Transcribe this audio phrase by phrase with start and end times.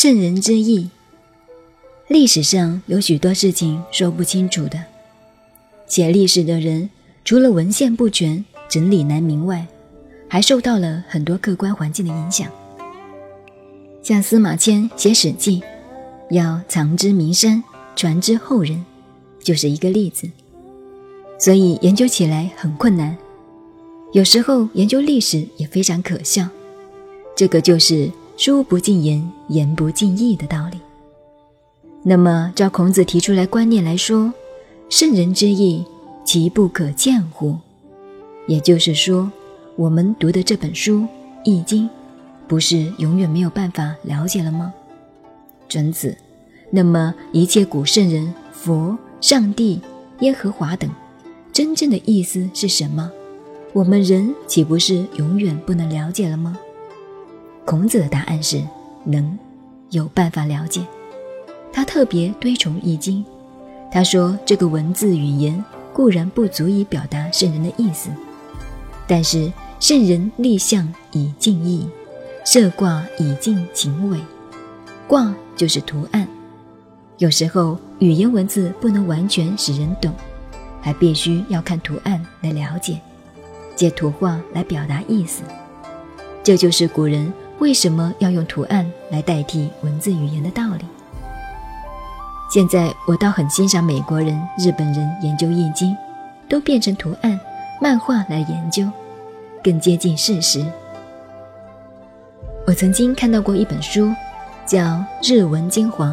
[0.00, 0.90] 圣人之意，
[2.06, 4.80] 历史上有许多事情说不清楚的。
[5.88, 6.88] 写历史的人
[7.24, 9.66] 除了文献不全、整理难明外，
[10.28, 12.46] 还受到了很多客观环境的影响。
[14.00, 15.60] 像司马迁写《史记》，
[16.32, 17.64] 要藏之名山，
[17.96, 18.86] 传之后人，
[19.42, 20.30] 就是一个例子。
[21.40, 23.18] 所以研究起来很困难，
[24.12, 26.46] 有时候研究历史也非常可笑。
[27.34, 28.08] 这个就是
[28.40, 30.78] 书不尽言，言不尽意的道理。
[32.04, 34.32] 那么照孔子提出来观念来说，
[34.88, 35.84] 圣人之意，
[36.24, 37.56] 其不可见乎？
[38.46, 39.28] 也就是说，
[39.74, 41.00] 我们读的这本书
[41.42, 41.86] 《易经》，
[42.46, 44.72] 不是永远没有办法了解了吗？
[45.68, 46.16] 准子，
[46.70, 49.80] 那么一切古圣人、佛、上帝、
[50.20, 50.88] 耶和华等，
[51.52, 53.10] 真正的意思是什么？
[53.72, 56.56] 我们人岂不是永远不能了解了吗？
[57.68, 58.62] 孔子的答案是
[59.04, 59.38] 能，
[59.90, 60.80] 有办法了解。
[61.70, 63.22] 他特别推崇《易经》。
[63.92, 68.08] 他说：“这个文字语言固然不足以表达圣人的意思，
[69.06, 71.86] 但是圣人立象以尽意，
[72.42, 74.18] 设卦以尽情伪。
[75.06, 76.26] 卦就是图案，
[77.18, 80.10] 有时候语言文字不能完全使人懂，
[80.80, 82.98] 还必须要看图案来了解，
[83.76, 85.42] 借图画来表达意思。
[86.42, 90.84] 这就是古人为什么要用图案来代替文字语言的道理。”
[92.50, 95.94] 现在我倒很欣赏美国人、日本人研究易经，
[96.48, 97.38] 都变成图案、
[97.78, 98.88] 漫画来研究，
[99.62, 100.64] 更接近事实。
[102.66, 104.10] 我曾经看到过一本书，
[104.64, 104.78] 叫
[105.22, 106.06] 《日文精华》，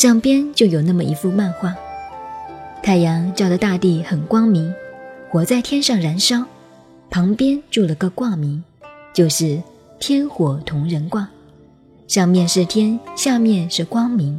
[0.00, 1.72] 上边就有那么一幅漫画：
[2.82, 4.74] 太阳照得大地很光明，
[5.30, 6.42] 火在天上燃烧，
[7.08, 8.64] 旁边住了个挂名，
[9.12, 9.62] 就是
[9.98, 11.28] 天火同人卦，
[12.06, 14.38] 上面是天，下面是光明。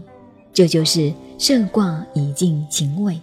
[0.54, 3.20] 这就是设卦以尽情味，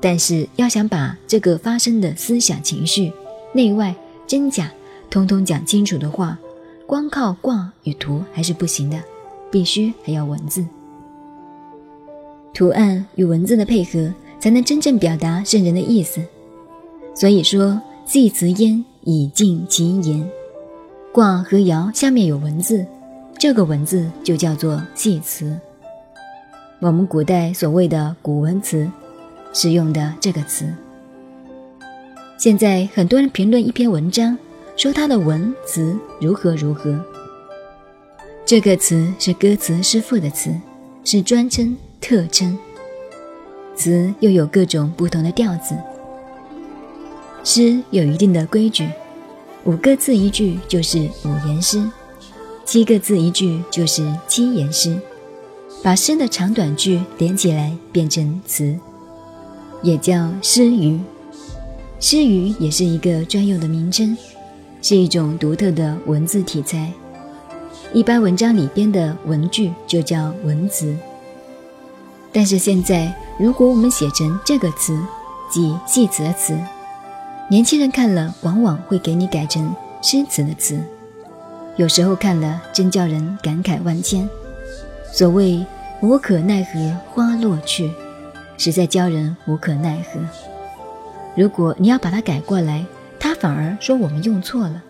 [0.00, 3.12] 但是要想把这个发生的思想情绪、
[3.52, 3.94] 内外
[4.26, 4.72] 真假，
[5.10, 6.38] 通通讲清楚的话，
[6.86, 9.00] 光靠卦与图还是不行的，
[9.50, 10.64] 必须还要文字。
[12.52, 16.20] 图案与文字的配合，才能真正表达圣人的意思。
[17.14, 20.28] 所以说，祭辞焉以尽其言。
[21.14, 22.84] 卦和爻下面有文字，
[23.38, 25.56] 这个文字就叫做祭辞。
[26.80, 28.90] 我们古代所谓的古文词，
[29.52, 30.66] 使用的这个词。
[32.36, 34.36] 现在很多人评论一篇文章，
[34.76, 36.98] 说它的文词如何如何。
[38.44, 40.52] 这个词是歌词师傅的词，
[41.04, 42.58] 是专称特称。
[43.76, 45.76] 词又有各种不同的调子。
[47.44, 48.88] 诗有一定的规矩，
[49.64, 51.82] 五个字一句就是五言诗，
[52.66, 54.94] 七个字一句就是七言诗。
[55.82, 58.78] 把诗的长短句连起来变成词，
[59.82, 61.00] 也叫诗语。
[61.98, 64.14] 诗语也是一个专用的名称，
[64.82, 66.92] 是一种独特的文字题材。
[67.94, 70.94] 一般文章里边的文句就叫文词。
[72.32, 74.98] 但是现在，如果我们写成这个词，
[75.50, 76.58] 即戏词的词，
[77.50, 80.80] 年轻人看了往往会给你改成诗词的词，
[81.76, 84.28] 有时候看了真叫人感慨万千。
[85.12, 85.64] 所谓
[86.00, 87.90] 无可奈何花落去，
[88.56, 90.20] 实在教人无可奈何。
[91.36, 92.84] 如果你要把它改过来，
[93.20, 94.82] 他反而说我们用错了，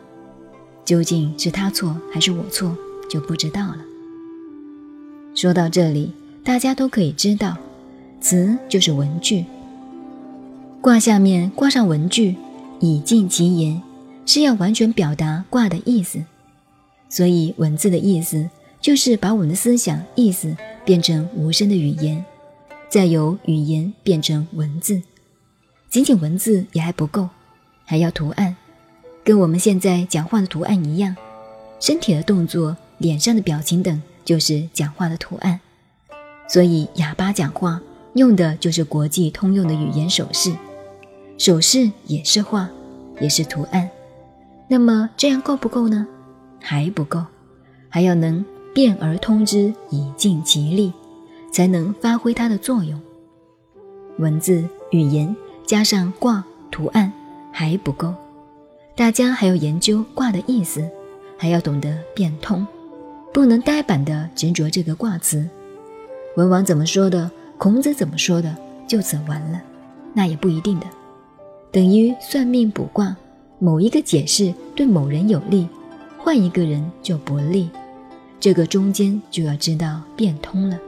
[0.84, 2.76] 究竟是他错还是我错，
[3.10, 3.78] 就不知道了。
[5.34, 6.12] 说到这里，
[6.44, 7.56] 大家都可以知道，
[8.20, 9.44] 词就是文句，
[10.84, 12.36] 卦下面挂上文句，
[12.78, 13.80] 以尽其言，
[14.26, 16.22] 是要完全表达卦的意思。
[17.08, 18.50] 所以文字的意思。
[18.82, 22.22] 就是把我们的思想意思变成无声的语言，
[22.90, 25.00] 再由语言变成文字。
[25.88, 27.30] 仅仅文字也还不够，
[27.86, 28.54] 还要图案，
[29.24, 31.16] 跟我们现在讲话的图案一样。
[31.80, 35.58] 身体的动作、脸上的表情等，就是讲话的图案。
[36.46, 37.80] 所以哑巴讲话
[38.16, 40.54] 用的就是国际通用的语言手势，
[41.38, 42.68] 手势也是画，
[43.20, 43.88] 也是图案。
[44.68, 46.06] 那么这样够不够呢？
[46.60, 47.22] 还不够，
[47.88, 48.44] 还要能。
[48.74, 50.92] 变而通之，以尽其力，
[51.52, 53.00] 才能发挥它的作用。
[54.18, 57.12] 文字语言加上卦图案
[57.52, 58.12] 还不够，
[58.96, 60.90] 大家还要研究卦的意思，
[61.38, 62.66] 还要懂得变通，
[63.32, 65.48] 不能呆板的执着这个卦词。
[66.36, 68.52] 文王怎么说的，孔子怎么说的，
[68.88, 69.62] 就此完了，
[70.12, 70.86] 那也不一定的。
[71.74, 73.16] 等于算命卜卦，
[73.58, 75.66] 某一个解释对某人有利，
[76.16, 77.68] 换一个人就不利。
[78.38, 80.78] 这个中间就要知道变通了，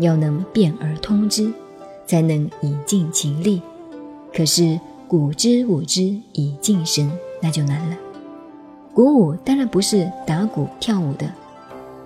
[0.00, 1.52] 要能变而通之，
[2.06, 3.60] 才能以尽其力。
[4.34, 7.96] 可是古之舞之以尽神，那就难了。
[8.94, 11.30] 鼓舞当然不是打鼓跳舞的，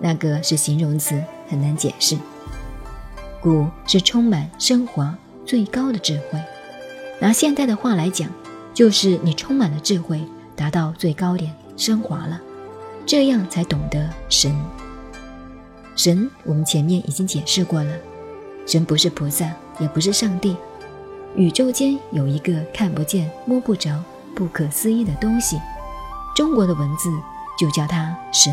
[0.01, 2.17] 那个是形容词，很难解释。
[3.39, 6.37] 鼓是充满升华、最高的智慧。
[7.21, 8.27] 拿现代的话来讲，
[8.73, 10.19] 就是你充满了智慧，
[10.55, 12.41] 达到最高点，升华了。
[13.05, 14.51] 这样才懂得神。
[15.95, 17.93] 神，我们前面已经解释过了，
[18.65, 20.57] 神不是菩萨，也不是上帝。
[21.35, 24.03] 宇宙间有一个看不见、摸不着、
[24.35, 25.61] 不可思议的东西，
[26.35, 27.07] 中国的文字
[27.55, 28.51] 就叫它神。